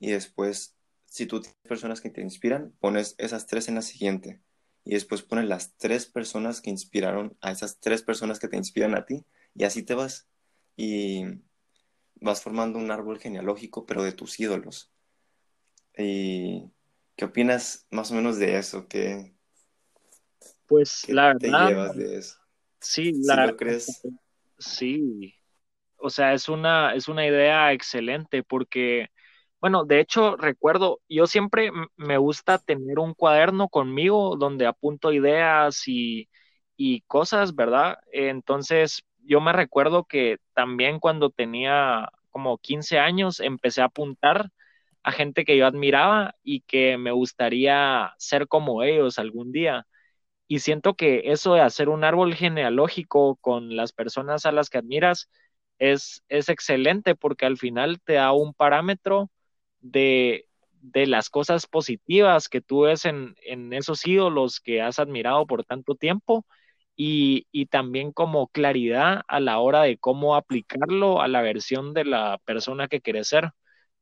Y 0.00 0.10
después, 0.12 0.76
si 1.06 1.26
tú 1.26 1.40
tienes 1.40 1.58
personas 1.68 2.00
que 2.00 2.10
te 2.10 2.20
inspiran, 2.22 2.72
pones 2.80 3.14
esas 3.18 3.46
tres 3.46 3.68
en 3.68 3.76
la 3.76 3.82
siguiente. 3.82 4.42
y 4.84 4.94
después 4.94 5.22
pones 5.22 5.46
las 5.46 5.76
tres 5.76 6.06
personas 6.06 6.60
que 6.60 6.70
inspiraron 6.70 7.36
a 7.40 7.50
esas 7.52 7.80
tres 7.80 8.02
personas 8.02 8.38
que 8.38 8.48
te 8.48 8.56
inspiran 8.56 8.94
a 8.94 9.04
ti 9.04 9.24
y 9.54 9.64
así 9.64 9.82
te 9.82 9.94
vas 9.94 10.28
y 10.76 11.24
vas 12.26 12.42
formando 12.42 12.78
un 12.78 12.90
árbol 12.92 13.20
genealógico 13.20 13.86
pero 13.86 14.02
de 14.04 14.12
tus 14.12 14.38
ídolos. 14.40 14.92
¿Y 15.98 16.70
qué 17.16 17.24
opinas 17.26 17.86
más 17.90 18.10
o 18.10 18.14
menos 18.14 18.38
de 18.38 18.56
eso? 18.58 18.86
¿Qué, 18.88 19.34
pues 20.66 21.04
la 21.08 21.34
te 21.38 21.54
verdad, 21.54 21.56
llevas 21.56 21.96
de 21.96 22.18
eso? 22.18 22.36
sí, 22.80 23.12
¿Sí 23.20 23.36
la 23.36 23.36
lo 23.38 23.56
crees? 23.56 24.06
sí. 24.58 25.34
O 25.98 26.10
sea, 26.10 26.34
es 26.34 26.48
una, 26.48 26.94
es 26.94 27.08
una 27.08 27.26
idea 27.26 27.72
excelente 27.72 28.42
porque, 28.44 29.08
bueno, 29.60 29.84
de 29.84 30.00
hecho, 30.00 30.36
recuerdo, 30.36 31.00
yo 31.08 31.26
siempre 31.26 31.70
me 31.96 32.18
gusta 32.18 32.58
tener 32.58 32.98
un 33.00 33.14
cuaderno 33.14 33.68
conmigo 33.68 34.36
donde 34.38 34.66
apunto 34.66 35.12
ideas 35.12 35.84
y, 35.88 36.28
y 36.76 37.02
cosas, 37.02 37.54
¿verdad? 37.56 37.98
Entonces, 38.12 39.04
yo 39.18 39.40
me 39.40 39.52
recuerdo 39.54 40.04
que 40.04 40.38
también 40.54 41.00
cuando 41.00 41.30
tenía 41.30 42.08
como 42.36 42.58
15 42.58 42.98
años 42.98 43.40
empecé 43.40 43.80
a 43.80 43.86
apuntar 43.86 44.50
a 45.02 45.10
gente 45.10 45.46
que 45.46 45.56
yo 45.56 45.66
admiraba 45.66 46.34
y 46.42 46.60
que 46.62 46.98
me 46.98 47.10
gustaría 47.10 48.12
ser 48.18 48.46
como 48.46 48.82
ellos 48.82 49.18
algún 49.18 49.52
día. 49.52 49.86
Y 50.48 50.60
siento 50.60 50.94
que 50.94 51.32
eso 51.32 51.54
de 51.54 51.62
hacer 51.62 51.88
un 51.88 52.04
árbol 52.04 52.34
genealógico 52.34 53.36
con 53.36 53.76
las 53.76 53.92
personas 53.94 54.46
a 54.46 54.52
las 54.52 54.70
que 54.70 54.78
admiras 54.78 55.30
es, 55.78 56.22
es 56.28 56.50
excelente 56.50 57.14
porque 57.16 57.46
al 57.46 57.56
final 57.58 58.00
te 58.02 58.14
da 58.14 58.32
un 58.32 58.54
parámetro 58.54 59.30
de, 59.80 60.46
de 60.82 61.06
las 61.06 61.30
cosas 61.30 61.66
positivas 61.66 62.48
que 62.50 62.60
tú 62.62 62.82
ves 62.82 63.06
en, 63.06 63.36
en 63.46 63.72
esos 63.72 64.06
ídolos 64.06 64.60
que 64.60 64.82
has 64.82 64.98
admirado 64.98 65.46
por 65.46 65.64
tanto 65.64 65.94
tiempo 65.96 66.46
y, 66.96 67.46
y 67.52 67.66
también 67.66 68.12
como 68.12 68.48
claridad 68.48 69.22
a 69.28 69.40
la 69.40 69.58
hora 69.60 69.82
de 69.84 69.98
cómo 69.98 70.36
aplicarlo 70.36 71.22
a 71.22 71.28
la 71.28 71.42
versión 71.42 71.94
de 71.94 72.04
la 72.06 72.38
persona 72.44 72.88
que 72.88 73.00
quieres 73.02 73.28
ser. 73.28 73.52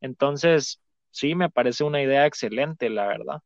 Entonces, 0.01 0.81
sí, 1.11 1.35
me 1.37 1.51
parece 1.51 1.85
una 1.85 2.03
idea 2.03 2.27
excelente, 2.27 2.91
la 2.91 3.07
verdad. 3.07 3.41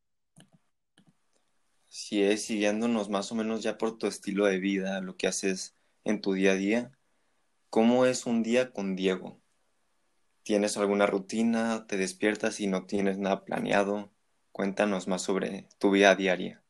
Si 1.88 2.22
es 2.22 2.44
siguiéndonos 2.46 3.10
más 3.10 3.30
o 3.32 3.34
menos 3.34 3.62
ya 3.62 3.78
por 3.78 3.98
tu 3.98 4.06
estilo 4.06 4.46
de 4.46 4.58
vida, 4.58 5.00
lo 5.02 5.16
que 5.18 5.26
haces 5.26 5.76
en 6.04 6.20
tu 6.22 6.32
día 6.32 6.52
a 6.52 6.54
día, 6.56 6.92
¿cómo 7.70 8.06
es 8.06 8.26
un 8.26 8.42
día 8.42 8.72
con 8.72 8.96
Diego? 8.96 9.40
¿Tienes 10.42 10.76
alguna 10.76 11.06
rutina? 11.06 11.86
¿Te 11.86 11.96
despiertas 11.96 12.58
y 12.60 12.66
no 12.66 12.86
tienes 12.86 13.18
nada 13.18 13.44
planeado? 13.44 14.10
Cuéntanos 14.50 15.06
más 15.06 15.22
sobre 15.22 15.68
tu 15.78 15.92
vida 15.92 16.16
diaria. 16.16 16.64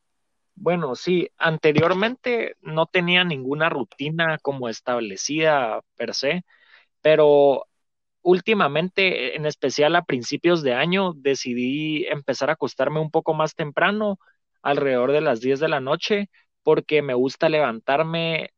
Bueno, 0.61 0.95
sí, 0.95 1.29
anteriormente 1.37 2.55
no 2.61 2.85
tenía 2.85 3.23
ninguna 3.23 3.69
rutina 3.69 4.37
como 4.41 4.67
establecida 4.69 5.81
per 5.95 6.13
se, 6.13 6.43
pero 7.01 7.67
últimamente, 8.23 9.35
en 9.37 9.45
especial 9.47 9.95
a 9.95 10.03
principios 10.05 10.63
de 10.63 10.73
año, 10.73 11.13
decidí 11.15 12.05
empezar 12.07 12.49
a 12.49 12.53
acostarme 12.53 12.99
un 13.01 13.11
poco 13.11 13.33
más 13.35 13.55
temprano, 13.55 14.19
alrededor 14.63 15.11
de 15.13 15.21
las 15.21 15.41
10 15.41 15.59
de 15.61 15.69
la 15.69 15.81
noche, 15.81 16.29
porque 16.63 17.01
me 17.03 17.13
gusta 17.15 17.49
levantarme 17.49 18.51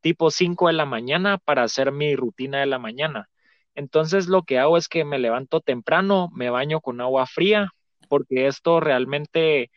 tipo 0.00 0.30
5 0.30 0.66
de 0.68 0.72
la 0.74 0.86
mañana 0.86 1.38
para 1.38 1.62
hacer 1.64 1.92
mi 1.92 2.16
rutina 2.16 2.60
de 2.60 2.66
la 2.66 2.78
mañana. 2.78 3.28
Entonces 3.74 4.26
lo 4.28 4.42
que 4.42 4.58
hago 4.58 4.76
es 4.76 4.88
que 4.88 5.04
me 5.04 5.18
levanto 5.18 5.60
temprano, 5.60 6.28
me 6.34 6.50
baño 6.50 6.80
con 6.80 7.00
agua 7.00 7.26
fría, 7.26 7.70
porque 8.08 8.46
esto 8.46 8.80
realmente 8.80 9.70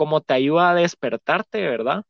como 0.00 0.22
te 0.22 0.32
ayuda 0.32 0.70
a 0.70 0.74
despertarte, 0.74 1.60
¿verdad? 1.60 2.04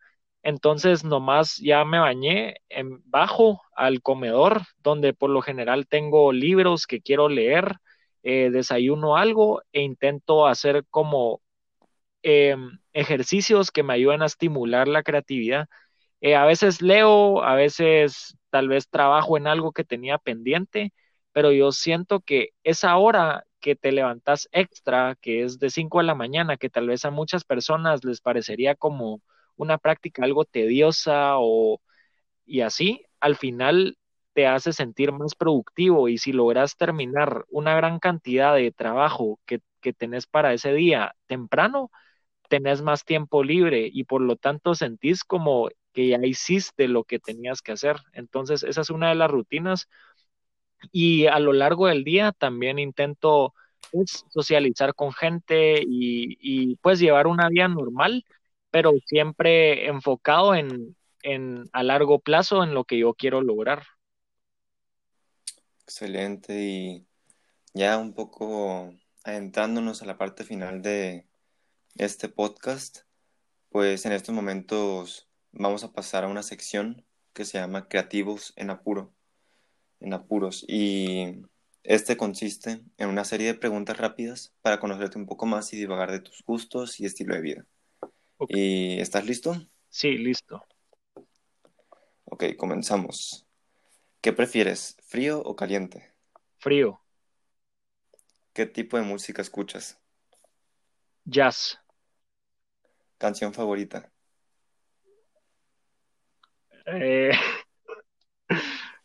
Entonces 0.45 1.03
nomás 1.05 1.57
ya 1.57 1.85
me 1.85 1.99
bañé, 1.99 2.55
en, 2.69 3.03
bajo 3.11 3.63
al 3.75 4.01
comedor, 4.01 4.63
donde 4.79 5.13
por 5.13 5.29
lo 5.31 5.43
general 5.43 5.89
tengo 5.89 6.31
libros 6.33 6.87
que 6.87 7.01
quiero 7.03 7.29
leer, 7.29 7.75
eh, 8.23 8.51
desayuno 8.53 9.17
algo 9.17 9.63
e 9.73 9.83
intento 9.83 10.47
hacer 10.47 10.85
como 10.91 11.43
eh, 12.23 12.57
ejercicios 12.93 13.73
que 13.73 13.83
me 13.83 13.95
ayudan 13.95 14.23
a 14.23 14.27
estimular 14.27 14.89
la 14.89 15.03
creatividad. 15.03 15.67
Eh, 16.21 16.37
a 16.37 16.47
veces 16.47 16.83
leo, 16.83 17.43
a 17.45 17.57
veces 17.57 18.37
tal 18.51 18.69
vez 18.69 18.89
trabajo 18.89 19.37
en 19.37 19.49
algo 19.49 19.73
que 19.73 19.85
tenía 19.85 20.19
pendiente, 20.19 20.93
pero 21.33 21.53
yo 21.53 21.73
siento 21.73 22.21
que 22.21 22.51
esa 22.65 22.97
hora 22.99 23.47
que 23.61 23.77
te 23.77 23.93
levantas 23.93 24.49
extra, 24.53 25.17
que 25.21 25.43
es 25.45 25.59
de 25.59 25.71
5 25.71 25.99
de 25.99 26.05
la 26.05 26.15
mañana, 26.15 26.57
que 26.57 26.71
tal 26.71 26.89
vez 26.89 27.05
a 27.05 27.11
muchas 27.11 27.45
personas 27.45 28.05
les 28.05 28.21
parecería 28.21 28.75
como 28.75 29.23
una 29.57 29.79
práctica 29.79 30.25
algo 30.25 30.45
tediosa 30.45 31.35
o 31.39 31.81
y 32.45 32.61
así, 32.63 33.05
al 33.21 33.37
final 33.37 33.97
te 34.33 34.47
hace 34.47 34.73
sentir 34.73 35.13
más 35.13 35.35
productivo 35.35 36.09
y 36.09 36.19
si 36.19 36.33
logras 36.33 36.77
terminar 36.77 37.45
una 37.49 37.75
gran 37.75 37.99
cantidad 37.99 38.55
de 38.55 38.73
trabajo 38.73 39.41
que, 39.47 39.61
que 39.81 39.93
tenés 39.93 40.27
para 40.27 40.53
ese 40.55 40.73
día 40.73 41.15
temprano, 41.27 41.91
tenés 42.49 42.83
más 42.83 43.05
tiempo 43.05 43.45
libre 43.45 43.89
y 43.93 44.05
por 44.05 44.21
lo 44.23 44.37
tanto 44.37 44.75
sentís 44.75 45.25
como 45.25 45.69
que 45.93 46.09
ya 46.09 46.19
hiciste 46.25 46.89
lo 46.89 47.05
que 47.05 47.19
tenías 47.19 47.63
que 47.63 47.73
hacer. 47.73 47.97
Entonces, 48.13 48.63
esa 48.65 48.83
es 48.83 48.91
una 48.91 49.09
de 49.11 49.15
las 49.17 49.31
rutinas 49.31 49.89
y 50.93 51.27
a 51.27 51.39
lo 51.39 51.53
largo 51.53 51.87
del 51.87 52.05
día 52.05 52.33
también 52.33 52.79
intento 52.79 53.55
pues, 53.91 54.25
socializar 54.31 54.95
con 54.95 55.13
gente 55.13 55.83
y, 55.87 56.77
pues 56.77 56.99
llevar 56.99 57.27
una 57.27 57.49
vida 57.49 57.69
normal, 57.69 58.25
pero 58.71 58.93
siempre 59.07 59.87
enfocado 59.87 60.55
en, 60.55 60.97
en 61.23 61.65
a 61.73 61.83
largo 61.83 62.19
plazo 62.21 62.63
en 62.63 62.75
lo 62.75 62.85
que 62.85 62.99
yo 62.99 63.15
quiero 63.15 63.41
lograr. 63.41 63.83
Excelente. 65.83 66.63
Y 66.63 67.07
ya 67.75 67.99
un 67.99 68.15
poco 68.15 68.95
adentrándonos 69.25 70.03
a 70.03 70.07
la 70.07 70.19
parte 70.19 70.45
final 70.45 70.83
de 70.83 71.27
este 71.97 72.29
podcast, 72.29 73.01
pues 73.71 74.07
en 74.07 74.13
estos 74.13 74.35
momentos 74.35 75.29
vamos 75.53 75.85
a 75.85 75.93
pasar 75.93 76.25
a 76.25 76.29
una 76.29 76.43
sección 76.43 77.05
que 77.33 77.45
se 77.45 77.59
llama 77.59 77.89
Creativos 77.89 78.53
en 78.57 78.71
Apuro, 78.71 79.13
en 80.01 80.13
apuros. 80.15 80.65
Y 80.69 81.43
este 81.85 82.17
consiste 82.17 82.83
en 82.99 83.09
una 83.09 83.25
serie 83.25 83.49
de 83.49 83.55
preguntas 83.59 83.99
rápidas 83.99 84.55
para 84.63 84.81
conocerte 84.81 85.19
un 85.19 85.27
poco 85.27 85.47
más 85.47 85.73
y 85.73 85.77
divagar 85.79 86.11
de 86.13 86.21
tus 86.21 86.43
gustos 86.45 87.01
y 87.01 87.07
estilo 87.07 87.35
de 87.35 87.41
vida. 87.43 87.67
¿Y 88.49 89.01
estás 89.01 89.27
listo? 89.27 89.57
Sí, 89.89 90.17
listo. 90.19 90.67
Ok, 92.25 92.45
comenzamos. 92.57 93.47
¿Qué 94.23 94.33
prefieres, 94.33 94.97
frío 95.07 95.41
o 95.43 95.57
caliente? 95.57 96.13
Frío, 96.59 97.01
¿Qué 98.53 98.65
tipo 98.65 98.97
de 98.97 99.03
música 99.03 99.43
escuchas? 99.43 99.99
jazz, 101.27 101.79
¿Canción 103.19 103.53
favorita? 103.55 104.11
eh, 106.87 107.31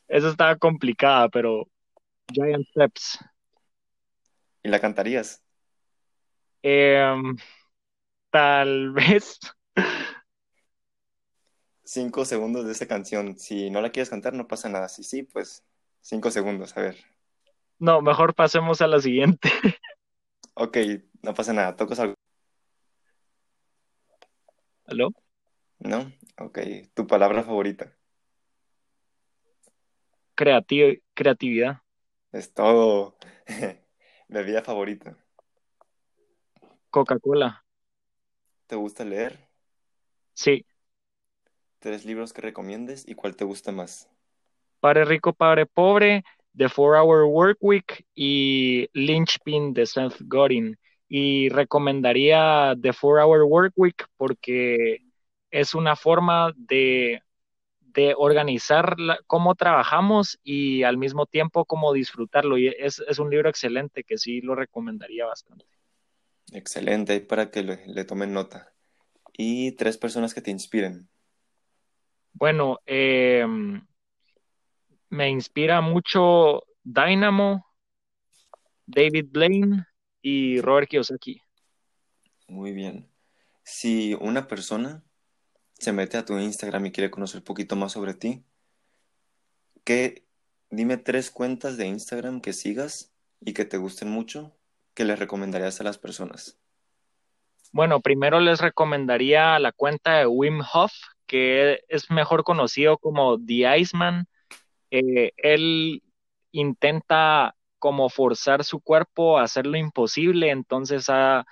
eso 0.08 0.30
estaba 0.30 0.58
complicada, 0.58 1.30
pero 1.30 1.68
Giant 2.34 2.68
Steps. 2.70 3.20
¿Y 4.64 4.70
la 4.70 4.80
cantarías? 4.82 5.42
Em, 6.64 7.36
tal 8.32 8.92
vez, 8.94 9.40
Cinco 11.86 12.26
segundos 12.26 12.66
de 12.66 12.74
esa 12.74 12.86
canción. 12.88 13.38
Si 13.38 13.70
no 13.70 13.82
la 13.82 13.92
quieres 13.92 14.10
cantar, 14.10 14.34
no 14.34 14.48
pasa 14.48 14.68
nada. 14.70 14.90
Si 14.90 15.04
sí, 15.04 15.24
pues 15.24 15.64
cinco 16.02 16.30
segundos. 16.32 16.76
A 16.78 16.82
ver. 16.82 16.98
no, 17.80 18.02
mejor 18.02 18.36
pasemos 18.36 18.82
a 18.82 18.88
la 18.88 19.00
siguiente. 19.00 19.50
Ok, 20.56 20.78
no 21.22 21.34
pasa 21.34 21.54
nada. 21.54 21.76
¿Tocas 21.78 22.00
algo? 22.00 22.16
¿Aló? 24.86 25.10
¿No? 25.80 26.12
Ok. 26.38 26.60
¿Tu 26.94 27.08
palabra 27.08 27.44
favorita? 27.44 27.95
Creati- 30.36 31.01
creatividad, 31.13 31.82
Es 32.32 32.54
todo. 32.54 33.18
Bebida 34.27 34.62
favorita. 34.62 35.18
Coca-Cola. 36.89 37.63
¿Te 38.68 38.75
gusta 38.75 39.04
leer? 39.06 39.39
Sí, 40.34 40.65
¿Tres 41.80 42.04
libros 42.06 42.34
que 42.34 42.42
recomiendes 42.42 43.08
y 43.08 43.13
cuál 43.13 43.36
te 43.36 43.46
gusta 43.46 43.72
más? 43.72 44.10
Padre 44.80 45.06
Rico, 45.06 45.34
Padre 45.34 45.65
Pobre, 45.68 46.24
The 46.58 46.70
Four 46.70 46.96
Hour 46.98 47.25
Work 47.25 47.58
Week 47.62 48.06
y 48.15 48.89
Lynchpin 48.94 49.74
de 49.74 49.86
Seth 49.86 50.15
Godin. 50.22 50.77
Y 51.08 51.50
recomendaría 51.50 52.75
The 52.82 52.92
Four 52.94 53.20
Hour 53.20 53.44
Work 53.44 53.74
Week 53.75 54.04
porque 54.18 55.00
es 55.51 55.75
una 55.75 55.96
forma 55.96 56.54
de, 56.58 57.22
de 57.96 58.14
organizar 58.18 59.00
la- 59.00 59.20
cómo 59.25 59.56
trabajamos 59.56 60.38
y 60.44 60.84
al 60.84 60.98
mismo 60.98 61.25
tiempo 61.25 61.66
cómo 61.66 61.94
disfrutarlo. 61.94 62.58
Y 62.58 62.68
es, 62.68 63.02
es 63.08 63.20
un 63.20 63.30
libro 63.30 63.50
excelente 63.50 64.04
que 64.04 64.18
sí 64.18 64.42
lo 64.42 64.54
recomendaría 64.56 65.25
bastante. 65.25 65.66
Excelente, 66.52 67.14
ahí 67.14 67.22
para 67.22 67.50
que 67.50 67.64
le, 67.64 67.88
le 67.88 68.04
tomen 68.06 68.34
nota. 68.34 68.74
Y 69.38 69.72
tres 69.74 69.98
personas 69.98 70.34
que 70.34 70.42
te 70.42 70.52
inspiren. 70.52 71.10
Bueno, 72.34 72.80
em, 72.86 73.82
me 75.10 75.30
inspira 75.30 75.82
mucho 75.82 76.64
Dynamo, 76.84 77.66
David 78.86 79.28
Blaine 79.32 79.86
y 80.22 80.60
Robert 80.62 80.90
Kiyosaki. 80.90 81.42
Muy 82.48 82.74
bien. 82.74 83.10
Si 83.64 84.14
una 84.20 84.48
persona 84.48 85.04
se 85.77 85.91
mete 85.91 86.17
a 86.17 86.25
tu 86.25 86.38
Instagram 86.38 86.88
y 86.88 86.91
quiere 86.91 87.12
conocer 87.12 87.39
un 87.39 87.46
poquito 87.46 87.75
más 87.75 87.94
sobre 87.94 88.13
ti, 88.13 88.44
¿qué, 89.84 90.25
dime 90.70 90.98
tres 90.98 91.32
cuentas 91.32 91.77
de 91.77 91.88
Instagram 91.88 92.41
que 92.41 92.53
sigas 92.53 93.13
y 93.39 93.53
que 93.53 93.65
te 93.65 93.77
gusten 93.77 94.10
mucho 94.10 94.55
que 94.94 95.05
les 95.05 95.20
recomendarías 95.20 95.79
a 95.82 95.84
las 95.84 95.98
personas? 95.98 96.58
Bueno, 97.72 98.00
primero 98.00 98.39
les 98.39 98.62
recomendaría 98.62 99.60
la 99.60 99.74
cuenta 99.74 100.17
de 100.17 100.27
Wim 100.27 100.62
Hof, 100.74 100.94
que 101.27 101.82
es 101.89 102.10
mejor 102.10 102.44
conocido 102.44 102.98
como 102.98 103.38
The 103.38 103.77
Iceman. 103.79 104.27
Eh, 104.91 105.34
él 105.36 106.01
intenta 106.51 107.55
como 107.79 108.10
forzar 108.10 108.63
su 108.63 108.79
cuerpo 108.79 109.38
a 109.38 109.44
hacer 109.44 109.67
lo 109.67 109.77
imposible, 109.77 110.50
entonces 110.50 111.08
ha, 111.10 111.46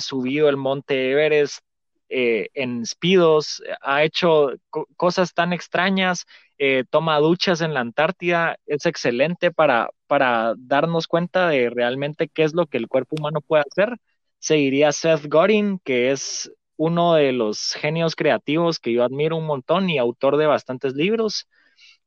subido 0.00 0.48
el 0.48 0.56
monte 0.56 1.10
Everest 1.10 1.58
eh, 2.14 2.50
en 2.52 2.84
speedos, 2.84 3.62
ha 3.80 4.04
hecho 4.04 4.50
cosas 4.96 5.32
tan 5.32 5.54
extrañas, 5.54 6.26
eh, 6.58 6.84
toma 6.90 7.18
duchas 7.18 7.62
en 7.62 7.72
la 7.72 7.80
Antártida, 7.80 8.56
es 8.66 8.84
excelente 8.84 9.50
para, 9.50 9.88
para 10.06 10.54
darnos 10.58 11.06
cuenta 11.06 11.48
de 11.48 11.70
realmente 11.70 12.28
qué 12.28 12.44
es 12.44 12.52
lo 12.54 12.66
que 12.66 12.76
el 12.76 12.88
cuerpo 12.88 13.16
humano 13.18 13.40
puede 13.40 13.64
hacer. 13.66 13.96
Seguiría 14.38 14.92
Seth 14.92 15.26
Godin, 15.26 15.78
que 15.78 16.10
es 16.10 16.52
uno 16.76 17.14
de 17.14 17.32
los 17.32 17.72
genios 17.74 18.14
creativos 18.14 18.78
que 18.78 18.92
yo 18.92 19.04
admiro 19.04 19.36
un 19.36 19.46
montón 19.46 19.88
y 19.88 19.98
autor 19.98 20.36
de 20.36 20.46
bastantes 20.46 20.94
libros. 20.94 21.48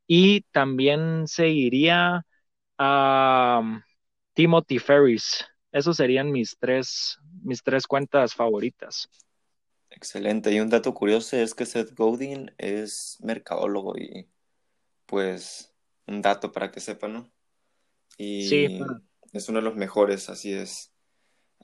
Y 0.08 0.42
también 0.52 1.28
seguiría 1.28 2.26
a 2.78 3.60
um, 3.62 3.82
Timothy 4.34 4.80
Ferris. 4.80 5.46
Esos 5.72 5.98
serían 5.98 6.32
mis 6.32 6.58
tres, 6.60 7.18
mis 7.44 7.64
tres 7.64 7.88
cuentas 7.88 8.36
favoritas. 8.36 9.10
Excelente. 9.96 10.52
Y 10.52 10.60
un 10.60 10.70
dato 10.70 10.94
curioso 10.94 11.38
es 11.38 11.56
que 11.56 11.66
Seth 11.66 11.96
Godin 11.96 12.54
es 12.58 13.18
mercadólogo 13.22 13.98
y 13.98 14.30
pues 15.06 15.74
un 16.06 16.22
dato 16.22 16.52
para 16.52 16.72
que 16.72 16.82
sepan, 16.82 17.14
¿no? 17.14 17.32
Y 18.18 18.48
sí, 18.48 18.80
es 19.32 19.50
uno 19.50 19.60
de 19.60 19.66
los 19.66 19.76
mejores, 19.76 20.30
así 20.30 20.54
es. 20.54 20.94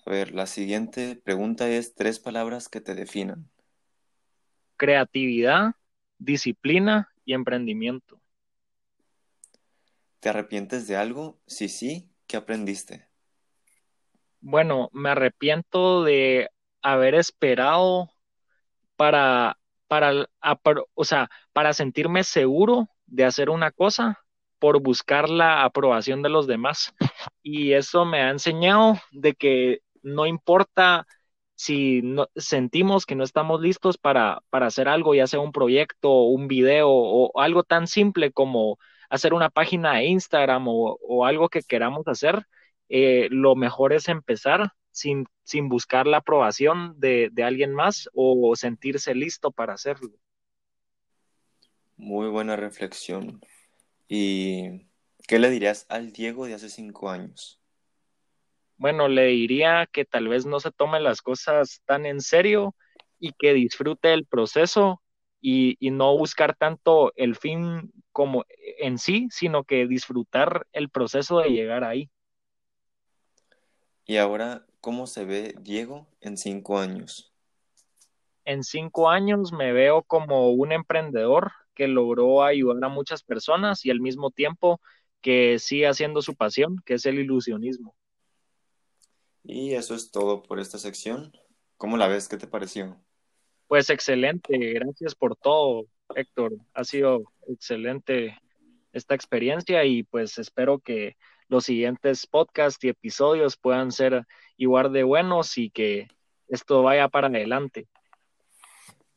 A 0.05 0.09
ver, 0.09 0.33
la 0.33 0.47
siguiente 0.47 1.15
pregunta 1.17 1.69
es 1.69 1.93
tres 1.93 2.19
palabras 2.19 2.69
que 2.69 2.81
te 2.81 2.95
definan. 2.95 3.51
Creatividad, 4.77 5.73
disciplina 6.17 7.09
y 7.25 7.33
emprendimiento. 7.33 8.21
¿Te 10.21 10.29
arrepientes 10.29 10.88
de 10.88 10.95
algo? 10.95 11.39
Sí, 11.47 11.67
sí, 11.67 12.09
¿qué 12.27 12.38
aprendiste? 12.38 13.07
Bueno, 14.39 14.89
me 14.93 15.09
arrepiento 15.09 16.03
de 16.03 16.50
haber 16.81 17.15
esperado 17.15 18.09
para, 19.01 19.58
para, 19.88 20.27
o 20.93 21.03
sea, 21.05 21.27
para 21.53 21.74
sentirme 21.74 22.24
seguro 22.24 22.88
de 23.08 23.25
hacer 23.25 23.50
una 23.50 23.72
cosa 23.72 24.20
por 24.60 24.79
buscar 24.79 25.27
la 25.27 25.63
aprobación 25.63 26.22
de 26.22 26.29
los 26.29 26.46
demás. 26.46 26.93
Y 27.41 27.74
eso 27.74 28.05
me 28.05 28.22
ha 28.22 28.29
enseñado 28.29 29.00
de 29.12 29.34
que 29.34 29.79
no 30.03 30.27
importa 30.27 31.08
si 31.55 32.03
no, 32.03 32.29
sentimos 32.36 33.08
que 33.08 33.15
no 33.15 33.24
estamos 33.24 33.60
listos 33.60 33.98
para, 33.98 34.43
para 34.51 34.67
hacer 34.67 34.88
algo, 34.88 35.15
ya 35.15 35.25
sea 35.25 35.39
un 35.39 35.51
proyecto, 35.51 36.12
un 36.25 36.48
video 36.48 36.88
o 36.91 37.39
algo 37.41 37.63
tan 37.63 37.88
simple 37.88 38.31
como 38.31 38.77
hacer 39.10 39.34
una 39.34 39.50
página 39.50 39.96
de 39.96 40.05
Instagram 40.05 40.65
o, 40.67 41.25
algo 41.25 41.50
que 41.50 41.63
queramos 41.63 42.08
hacer, 42.08 42.45
eh, 42.89 43.30
lo 43.32 43.56
mejor 43.56 43.93
es 43.93 44.08
empezar 44.10 44.73
sin, 44.91 45.25
sin 45.43 45.69
buscar 45.69 46.08
la 46.08 46.17
aprobación 46.17 46.99
de, 46.99 47.30
de, 47.32 47.43
alguien 47.43 47.73
más 47.73 48.10
o 48.13 48.56
sentirse 48.56 49.15
listo 49.15 49.51
para 49.51 49.73
hacerlo. 49.73 50.12
Muy 51.97 52.27
buena 52.30 52.56
reflexión. 52.56 53.41
¿Y 54.08 54.88
qué 55.27 55.39
le 55.39 55.49
dirías 55.49 55.86
al 55.89 56.12
Diego 56.12 56.45
de 56.45 56.54
hace 56.54 56.69
cinco 56.69 57.10
años? 57.10 57.62
bueno, 58.82 59.08
le 59.08 59.27
diría 59.27 59.88
que 59.91 60.06
tal 60.06 60.27
vez 60.27 60.47
no 60.47 60.60
se 60.60 60.71
tome 60.71 60.99
las 60.99 61.21
cosas 61.21 61.84
tan 61.86 62.08
en 62.08 62.19
serio 62.19 62.73
y 63.19 63.32
que 63.34 63.54
disfrute 63.54 64.12
el 64.12 64.25
proceso 64.25 65.04
y, 65.39 65.77
no 65.91 66.17
buscar 66.17 66.56
tanto 66.56 67.13
el 67.15 67.36
fin 67.36 67.93
como 68.12 68.43
en 68.80 68.97
sí, 68.97 69.27
sino 69.30 69.65
que 69.65 69.86
disfrutar 69.86 70.65
el 70.73 70.89
proceso 70.89 71.38
de 71.38 71.49
llegar 71.49 71.84
ahí. 71.84 72.10
Y 74.08 74.17
ahora, 74.17 74.65
¿cómo 74.82 75.08
se 75.08 75.24
ve 75.26 75.56
Diego 75.62 76.08
en 76.20 76.38
cinco 76.38 76.78
años? 76.78 77.32
En 78.44 78.63
cinco 78.63 79.10
años 79.10 79.54
me 79.54 79.72
veo 79.72 80.02
como 80.04 80.52
un 80.52 80.72
emprendedor 80.72 81.52
que 81.76 81.88
logró 81.88 82.44
ayudar 82.44 82.84
a 82.84 82.89
muchas 82.89 83.24
personas 83.24 83.86
y 83.86 83.91
al 83.91 84.02
mismo 84.02 84.32
tiempo 84.32 84.82
que 85.22 85.60
sigue 85.60 85.88
haciendo 85.88 86.22
su 86.22 86.36
pasión, 86.36 86.82
que 86.86 86.96
es 86.96 87.06
el 87.06 87.20
ilusionismo. 87.20 87.96
Y 89.44 89.74
eso 89.74 89.96
es 89.96 90.12
todo 90.12 90.44
por 90.44 90.60
esta 90.60 90.78
sección. 90.78 91.32
¿Cómo 91.78 91.98
la 91.98 92.08
ves? 92.08 92.28
¿Qué 92.28 92.38
te 92.38 92.48
pareció? 92.48 92.98
Pues 93.67 93.89
excelente, 93.89 94.58
gracias 94.74 95.15
por 95.15 95.36
todo, 95.36 95.86
Héctor. 96.15 96.58
Ha 96.74 96.84
sido 96.84 97.24
excelente 97.48 98.38
esta 98.91 99.15
experiencia 99.15 99.86
y 99.86 100.04
pues 100.04 100.38
espero 100.38 100.80
que 100.80 101.15
los 101.51 101.65
siguientes 101.65 102.25
podcasts 102.27 102.81
y 102.85 102.87
episodios 102.87 103.57
puedan 103.57 103.91
ser 103.91 104.25
igual 104.55 104.93
de 104.93 105.03
buenos 105.03 105.57
y 105.57 105.69
que 105.69 106.07
esto 106.47 106.81
vaya 106.81 107.09
para 107.09 107.27
adelante. 107.27 107.89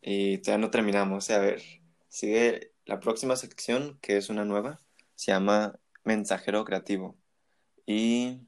Y 0.02 0.42
ya 0.42 0.58
no 0.58 0.68
terminamos. 0.68 1.30
A 1.30 1.38
ver, 1.38 1.62
sigue 2.08 2.72
la 2.86 2.98
próxima 2.98 3.36
sección, 3.36 4.00
que 4.02 4.16
es 4.16 4.30
una 4.30 4.44
nueva, 4.44 4.80
se 5.14 5.30
llama 5.30 5.78
Mensajero 6.02 6.64
Creativo. 6.64 7.16
Y 7.86 8.40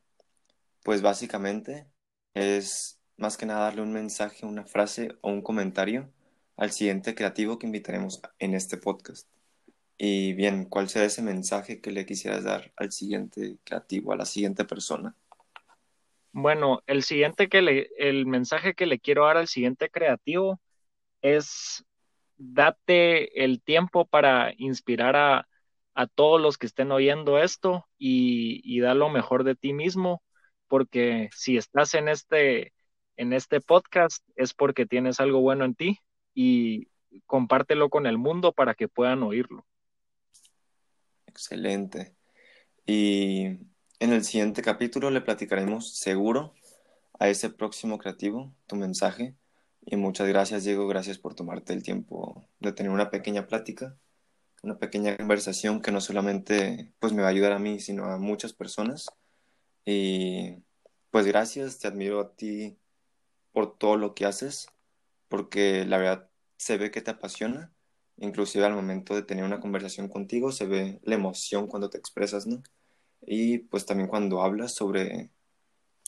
pues 0.82 1.00
básicamente 1.00 1.86
es 2.34 3.00
más 3.16 3.36
que 3.36 3.46
nada 3.46 3.66
darle 3.66 3.82
un 3.82 3.92
mensaje, 3.92 4.46
una 4.46 4.66
frase 4.66 5.16
o 5.20 5.30
un 5.30 5.42
comentario 5.42 6.12
al 6.56 6.72
siguiente 6.72 7.14
creativo 7.14 7.60
que 7.60 7.66
invitaremos 7.66 8.20
en 8.40 8.54
este 8.54 8.78
podcast. 8.78 9.28
Y 9.98 10.34
bien, 10.34 10.66
¿cuál 10.66 10.88
será 10.88 11.06
ese 11.06 11.22
mensaje 11.22 11.80
que 11.80 11.90
le 11.90 12.04
quisieras 12.04 12.44
dar 12.44 12.72
al 12.76 12.92
siguiente 12.92 13.58
creativo, 13.64 14.12
a 14.12 14.16
la 14.16 14.26
siguiente 14.26 14.64
persona? 14.64 15.14
Bueno, 16.32 16.82
el 16.86 17.02
siguiente 17.02 17.48
que 17.48 17.62
le, 17.62 17.88
el 17.96 18.26
mensaje 18.26 18.74
que 18.74 18.84
le 18.84 18.98
quiero 18.98 19.24
dar 19.24 19.38
al 19.38 19.48
siguiente 19.48 19.88
creativo 19.88 20.60
es 21.22 21.84
date 22.36 23.42
el 23.42 23.62
tiempo 23.62 24.04
para 24.04 24.52
inspirar 24.58 25.16
a, 25.16 25.48
todos 26.14 26.38
los 26.38 26.58
que 26.58 26.66
estén 26.66 26.92
oyendo 26.92 27.38
esto 27.38 27.86
y, 27.96 28.60
y 28.62 28.80
da 28.80 28.92
lo 28.92 29.08
mejor 29.08 29.44
de 29.44 29.54
ti 29.54 29.72
mismo 29.72 30.22
porque 30.68 31.30
si 31.32 31.56
estás 31.56 31.94
en 31.94 32.08
este, 32.08 32.74
en 33.16 33.32
este 33.32 33.62
podcast 33.62 34.22
es 34.36 34.52
porque 34.52 34.84
tienes 34.84 35.20
algo 35.20 35.40
bueno 35.40 35.64
en 35.64 35.74
ti 35.74 35.98
y 36.34 36.88
compártelo 37.24 37.88
con 37.88 38.06
el 38.06 38.18
mundo 38.18 38.52
para 38.52 38.74
que 38.74 38.88
puedan 38.88 39.22
oírlo. 39.22 39.64
Excelente. 41.36 42.16
Y 42.86 43.44
en 44.00 44.12
el 44.14 44.24
siguiente 44.24 44.62
capítulo 44.62 45.10
le 45.10 45.20
platicaremos 45.20 45.94
seguro 45.94 46.54
a 47.18 47.28
ese 47.28 47.50
próximo 47.50 47.98
creativo 47.98 48.54
tu 48.66 48.74
mensaje. 48.74 49.36
Y 49.84 49.96
muchas 49.96 50.28
gracias, 50.28 50.64
Diego. 50.64 50.88
Gracias 50.88 51.18
por 51.18 51.34
tomarte 51.34 51.74
el 51.74 51.82
tiempo 51.82 52.48
de 52.58 52.72
tener 52.72 52.90
una 52.90 53.10
pequeña 53.10 53.46
plática, 53.46 53.98
una 54.62 54.78
pequeña 54.78 55.14
conversación 55.18 55.82
que 55.82 55.92
no 55.92 56.00
solamente 56.00 56.94
pues, 57.00 57.12
me 57.12 57.20
va 57.20 57.28
a 57.28 57.32
ayudar 57.32 57.52
a 57.52 57.58
mí, 57.58 57.80
sino 57.80 58.06
a 58.06 58.16
muchas 58.16 58.54
personas. 58.54 59.10
Y 59.84 60.62
pues 61.10 61.26
gracias, 61.26 61.78
te 61.78 61.86
admiro 61.86 62.18
a 62.18 62.34
ti 62.34 62.78
por 63.52 63.76
todo 63.76 63.98
lo 63.98 64.14
que 64.14 64.24
haces, 64.24 64.68
porque 65.28 65.84
la 65.84 65.98
verdad 65.98 66.30
se 66.56 66.78
ve 66.78 66.90
que 66.90 67.02
te 67.02 67.10
apasiona, 67.10 67.75
inclusive 68.18 68.64
al 68.64 68.74
momento 68.74 69.14
de 69.14 69.22
tener 69.22 69.44
una 69.44 69.60
conversación 69.60 70.08
contigo 70.08 70.52
se 70.52 70.66
ve 70.66 71.00
la 71.02 71.14
emoción 71.14 71.66
cuando 71.66 71.90
te 71.90 71.98
expresas, 71.98 72.46
¿no? 72.46 72.62
Y 73.20 73.58
pues 73.58 73.86
también 73.86 74.08
cuando 74.08 74.42
hablas 74.42 74.74
sobre 74.74 75.30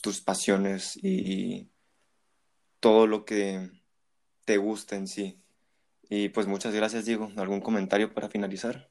tus 0.01 0.21
pasiones 0.21 0.97
y 1.01 1.69
todo 2.79 3.07
lo 3.07 3.25
que 3.25 3.69
te 4.45 4.57
gusta 4.57 4.95
en 4.95 5.07
sí. 5.07 5.41
Y 6.09 6.29
pues 6.29 6.47
muchas 6.47 6.73
gracias, 6.73 7.05
Diego. 7.05 7.31
¿Algún 7.37 7.61
comentario 7.61 8.13
para 8.13 8.29
finalizar? 8.29 8.89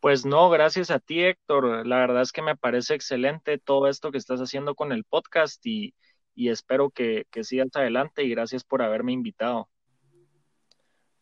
Pues 0.00 0.24
no, 0.24 0.48
gracias 0.50 0.90
a 0.90 1.00
ti, 1.00 1.24
Héctor. 1.24 1.86
La 1.86 1.98
verdad 1.98 2.22
es 2.22 2.30
que 2.30 2.42
me 2.42 2.56
parece 2.56 2.94
excelente 2.94 3.58
todo 3.58 3.88
esto 3.88 4.12
que 4.12 4.18
estás 4.18 4.40
haciendo 4.40 4.74
con 4.74 4.92
el 4.92 5.04
podcast 5.04 5.64
y, 5.66 5.94
espero 6.36 6.90
que, 6.90 7.24
que 7.30 7.42
sigas 7.42 7.68
adelante 7.74 8.22
y 8.22 8.30
gracias 8.30 8.62
por 8.62 8.82
haberme 8.82 9.12
invitado. 9.12 9.68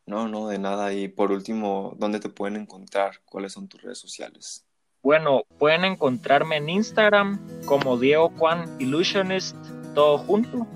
No, 0.07 0.29
no, 0.29 0.49
de 0.49 0.59
nada. 0.59 0.93
Y 0.93 1.09
por 1.09 1.33
último, 1.33 1.95
¿dónde 1.99 2.21
te 2.21 2.29
pueden 2.29 2.57
encontrar? 2.57 3.21
¿Cuáles 3.25 3.53
son 3.53 3.69
tus 3.69 3.83
redes 3.83 3.99
sociales? 3.99 4.65
Bueno, 5.03 5.43
pueden 5.59 5.85
encontrarme 5.85 6.57
en 6.57 6.69
Instagram 6.69 7.39
como 7.67 7.99
Diego 7.99 8.33
Juan 8.39 8.75
Illusionist, 8.81 9.57
todo 9.95 10.19
junto, 10.19 10.67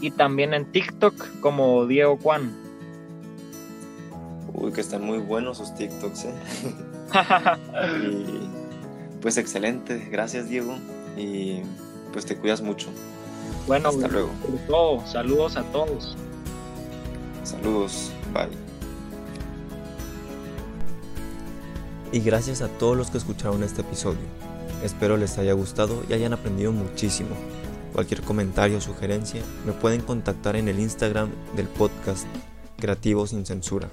y 0.00 0.10
también 0.10 0.52
en 0.52 0.70
TikTok 0.70 1.40
como 1.40 1.86
Diego 1.86 2.18
Juan. 2.18 2.54
Uy, 4.52 4.72
que 4.72 4.82
están 4.82 5.02
muy 5.04 5.18
buenos 5.18 5.58
sus 5.58 5.74
TikToks, 5.74 6.24
¿eh? 6.26 6.34
y, 8.12 9.20
pues 9.22 9.38
excelente, 9.38 10.06
gracias 10.10 10.50
Diego, 10.50 10.74
y 11.16 11.62
pues 12.12 12.26
te 12.26 12.36
cuidas 12.36 12.60
mucho. 12.60 12.88
Bueno, 13.66 13.88
hasta 13.90 14.08
luego. 14.08 14.30
Todo. 14.66 15.06
Saludos 15.06 15.56
a 15.56 15.62
todos. 15.64 16.16
Saludos, 17.44 18.10
bye. 18.32 18.67
Y 22.10 22.20
gracias 22.20 22.62
a 22.62 22.68
todos 22.68 22.96
los 22.96 23.10
que 23.10 23.18
escucharon 23.18 23.62
este 23.62 23.82
episodio. 23.82 24.20
Espero 24.82 25.18
les 25.18 25.36
haya 25.36 25.52
gustado 25.52 26.02
y 26.08 26.14
hayan 26.14 26.32
aprendido 26.32 26.72
muchísimo. 26.72 27.36
Cualquier 27.92 28.22
comentario 28.22 28.78
o 28.78 28.80
sugerencia 28.80 29.42
me 29.66 29.72
pueden 29.72 30.00
contactar 30.00 30.56
en 30.56 30.68
el 30.68 30.80
Instagram 30.80 31.28
del 31.54 31.66
podcast 31.66 32.26
Creativo 32.78 33.26
sin 33.26 33.44
Censura 33.44 33.90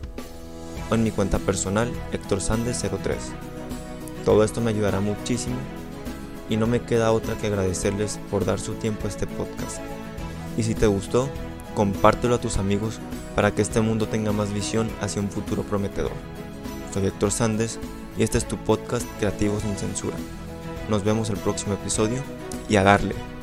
o 0.90 0.96
en 0.96 1.04
mi 1.04 1.12
cuenta 1.12 1.40
personal 1.40 1.92
Héctor 2.14 2.40
Sandes 2.40 2.80
03. 2.80 3.18
Todo 4.24 4.46
esto 4.46 4.62
me 4.62 4.70
ayudará 4.70 5.02
muchísimo 5.02 5.58
y 6.50 6.56
no 6.56 6.68
me 6.68 6.82
queda 6.82 7.12
otra 7.12 7.36
que 7.36 7.48
agradecerles 7.48 8.20
por 8.32 8.46
dar 8.46 8.62
su 8.62 8.76
tiempo 8.76 9.08
a 9.08 9.10
este 9.10 9.28
podcast. 9.28 9.80
Y 10.58 10.64
si 10.64 10.74
te 10.74 10.88
gustó, 10.88 11.28
compártelo 11.74 12.36
a 12.36 12.42
tus 12.42 12.58
amigos 12.58 13.00
para 13.36 13.52
que 13.52 13.62
este 13.62 13.82
mundo 13.82 14.08
tenga 14.08 14.32
más 14.32 14.54
visión 14.54 14.90
hacia 15.02 15.22
un 15.22 15.30
futuro 15.30 15.64
prometedor. 15.64 16.14
Soy 16.94 17.08
Héctor 17.08 17.32
Sandes 17.32 17.78
y 18.18 18.24
este 18.24 18.38
es 18.38 18.48
tu 18.48 18.58
podcast 18.58 19.06
Creativo 19.20 19.60
sin 19.60 19.76
Censura. 19.76 20.18
Nos 20.90 21.04
vemos 21.04 21.30
el 21.30 21.38
próximo 21.38 21.74
episodio 21.74 22.22
y 22.70 22.76
a 22.78 22.84
darle. 22.84 23.35